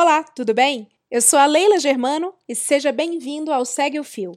[0.00, 0.86] Olá, tudo bem?
[1.10, 4.30] Eu sou a Leila Germano e seja bem-vindo ao Segue o Fio.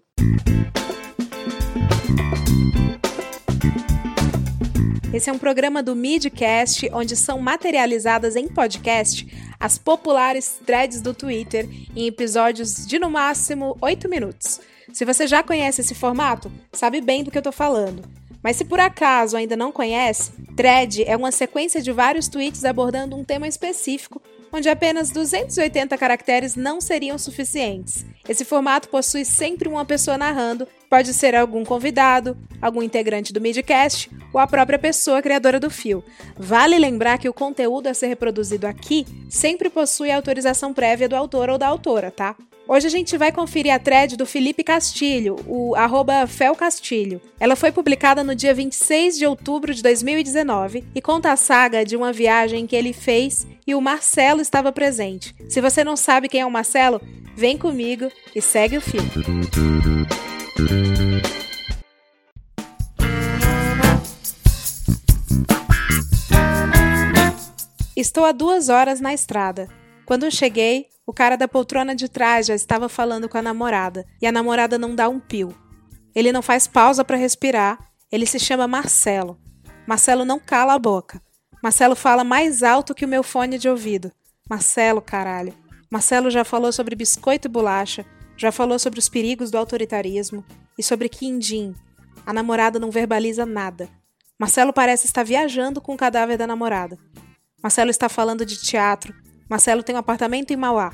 [5.14, 9.28] Esse é um programa do Midcast onde são materializadas em podcast
[9.60, 14.60] as populares threads do Twitter em episódios de no máximo 8 minutos.
[14.92, 18.02] Se você já conhece esse formato, sabe bem do que eu tô falando.
[18.42, 23.16] Mas se por acaso ainda não conhece, thread é uma sequência de vários tweets abordando
[23.16, 24.20] um tema específico,
[24.52, 28.06] onde apenas 280 caracteres não seriam suficientes.
[28.28, 34.12] Esse formato possui sempre uma pessoa narrando, pode ser algum convidado, algum integrante do Midcast
[34.34, 36.04] ou a própria pessoa criadora do fio.
[36.38, 41.50] Vale lembrar que o conteúdo a ser reproduzido aqui sempre possui autorização prévia do autor
[41.50, 42.36] ou da autora, tá?
[42.74, 47.20] Hoje a gente vai conferir a thread do Felipe Castilho, o arroba Felcastilho.
[47.38, 51.98] Ela foi publicada no dia 26 de outubro de 2019 e conta a saga de
[51.98, 55.36] uma viagem que ele fez e o Marcelo estava presente.
[55.50, 57.02] Se você não sabe quem é o Marcelo,
[57.36, 59.12] vem comigo e segue o filme.
[67.98, 69.81] Estou há duas horas na estrada.
[70.12, 74.06] Quando eu cheguei, o cara da poltrona de trás já estava falando com a namorada
[74.22, 75.56] e a namorada não dá um pio.
[76.14, 77.80] Ele não faz pausa para respirar.
[78.12, 79.40] Ele se chama Marcelo.
[79.88, 81.22] Marcelo não cala a boca.
[81.64, 84.12] Marcelo fala mais alto que o meu fone de ouvido.
[84.50, 85.54] Marcelo, caralho.
[85.90, 90.44] Marcelo já falou sobre biscoito e bolacha, já falou sobre os perigos do autoritarismo
[90.78, 91.74] e sobre quindim.
[92.26, 93.88] A namorada não verbaliza nada.
[94.38, 97.00] Marcelo parece estar viajando com o cadáver da namorada.
[97.64, 99.16] Marcelo está falando de teatro.
[99.52, 100.94] Marcelo tem um apartamento em Mauá,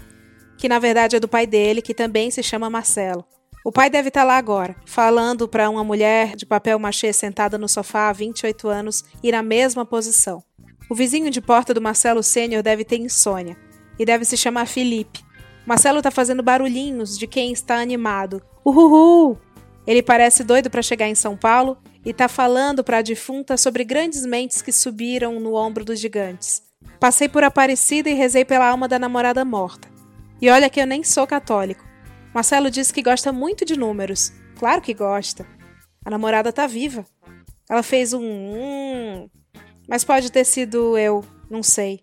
[0.57, 3.23] que na verdade é do pai dele, que também se chama Marcelo.
[3.63, 7.69] O pai deve estar lá agora, falando para uma mulher de papel machê sentada no
[7.69, 10.43] sofá há 28 anos ir na mesma posição.
[10.89, 13.55] O vizinho de porta do Marcelo Sênior deve ter insônia
[13.99, 15.23] e deve se chamar Felipe.
[15.63, 18.41] Marcelo está fazendo barulhinhos de quem está animado.
[18.65, 19.37] Uhuhu!
[19.85, 23.83] Ele parece doido para chegar em São Paulo e está falando para a defunta sobre
[23.83, 26.66] grandes mentes que subiram no ombro dos gigantes.
[26.99, 29.87] Passei por Aparecida e rezei pela alma da namorada morta.
[30.41, 31.85] E olha que eu nem sou católico.
[32.33, 34.31] Marcelo disse que gosta muito de números.
[34.57, 35.45] Claro que gosta.
[36.03, 37.05] A namorada tá viva.
[37.69, 39.29] Ela fez um hum,
[39.87, 42.01] mas pode ter sido eu, não sei.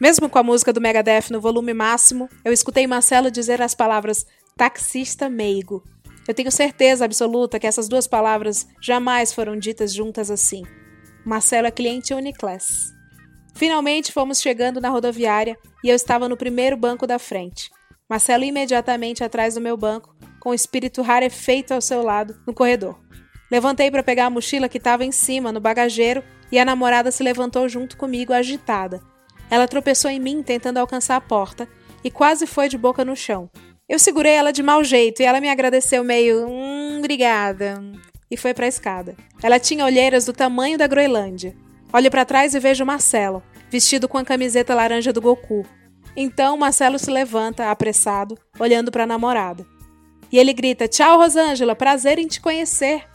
[0.00, 4.24] Mesmo com a música do Megadeth no volume máximo, eu escutei Marcelo dizer as palavras
[4.56, 5.82] taxista meigo.
[6.26, 10.62] Eu tenho certeza absoluta que essas duas palavras jamais foram ditas juntas assim.
[11.24, 12.99] Marcelo é cliente Uniclass.
[13.60, 17.70] Finalmente fomos chegando na rodoviária e eu estava no primeiro banco da frente.
[18.08, 22.98] Marcelo imediatamente atrás do meu banco, com o espírito rarefeito ao seu lado, no corredor.
[23.52, 27.22] Levantei para pegar a mochila que estava em cima, no bagageiro, e a namorada se
[27.22, 29.02] levantou junto comigo, agitada.
[29.50, 31.68] Ela tropeçou em mim tentando alcançar a porta
[32.02, 33.50] e quase foi de boca no chão.
[33.86, 37.78] Eu segurei ela de mau jeito e ela me agradeceu meio, hum, obrigada,
[38.30, 39.14] e foi para a escada.
[39.42, 41.54] Ela tinha olheiras do tamanho da Groenlândia.
[41.92, 45.64] Olho para trás e vejo Marcelo, vestido com a camiseta laranja do Goku.
[46.16, 49.66] Então Marcelo se levanta, apressado, olhando para a namorada.
[50.30, 53.08] E ele grita: Tchau, Rosângela, prazer em te conhecer.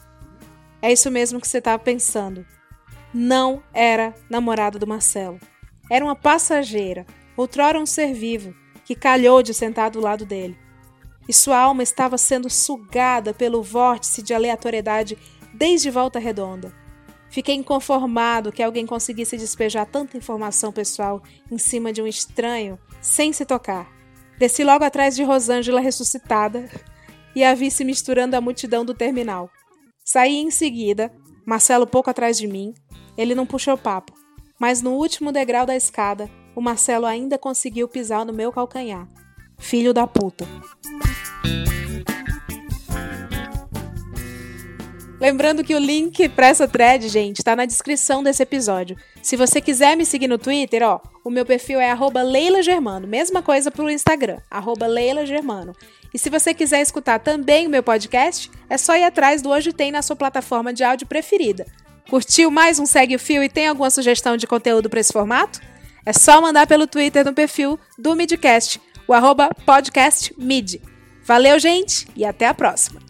[0.80, 2.46] É isso mesmo que você estava pensando.
[3.12, 5.38] Não era namorada do Marcelo.
[5.90, 7.06] Era uma passageira,
[7.36, 10.58] outrora um ser vivo, que calhou de sentar do lado dele.
[11.28, 15.18] E sua alma estava sendo sugada pelo vórtice de aleatoriedade
[15.52, 16.85] desde Volta Redonda.
[17.36, 23.30] Fiquei inconformado que alguém conseguisse despejar tanta informação pessoal em cima de um estranho sem
[23.30, 23.92] se tocar.
[24.38, 26.66] Desci logo atrás de Rosângela ressuscitada
[27.34, 29.50] e a vi se misturando à multidão do terminal.
[30.02, 31.12] Saí em seguida,
[31.46, 32.72] Marcelo pouco atrás de mim.
[33.18, 34.14] Ele não puxou papo.
[34.58, 39.06] Mas no último degrau da escada, o Marcelo ainda conseguiu pisar no meu calcanhar.
[39.58, 40.46] Filho da puta.
[45.26, 48.96] Lembrando que o link para essa thread, gente, está na descrição desse episódio.
[49.20, 53.68] Se você quiser me seguir no Twitter, ó, o meu perfil é @leila_germano, mesma coisa
[53.68, 54.38] pro Instagram,
[54.88, 55.74] @leila_germano.
[56.14, 59.72] E se você quiser escutar também o meu podcast, é só ir atrás do Hoje
[59.72, 61.66] Tem na sua plataforma de áudio preferida.
[62.08, 65.60] Curtiu mais um Segue o Fio e tem alguma sugestão de conteúdo para esse formato?
[66.06, 70.80] É só mandar pelo Twitter no perfil do Midcast, o arroba podcastmid.
[71.24, 73.05] Valeu, gente, e até a próxima!